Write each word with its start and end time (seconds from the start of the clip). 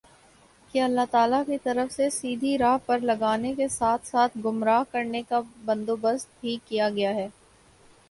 کہ 0.73 0.79
اللہ 0.81 1.05
تعالیٰ 1.11 1.41
کی 1.45 1.57
طرف 1.63 1.91
سے 1.91 2.09
سیدھی 2.09 2.57
راہ 2.57 2.77
پر 2.85 2.99
لگانے 3.01 3.53
کے 3.55 3.67
ساتھ 3.67 4.07
ساتھ 4.07 4.37
گمراہ 4.45 4.83
کرنے 4.91 5.21
کا 5.29 5.41
بندوبست 5.65 6.39
بھی 6.41 6.57
کیا 6.65 6.89
گیا 6.89 7.15
ہے 7.15 7.27